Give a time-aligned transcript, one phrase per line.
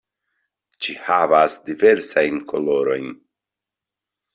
[0.85, 3.17] Ĝi havas diversajn kolorojn.